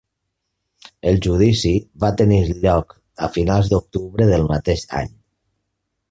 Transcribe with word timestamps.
El 1.09 1.19
judici 1.25 1.73
va 2.03 2.09
tenir 2.21 2.39
lloc 2.63 2.95
a 3.27 3.29
finals 3.35 3.69
d'octubre 3.73 4.27
del 4.31 4.47
mateix 4.53 4.87
any. 5.01 5.13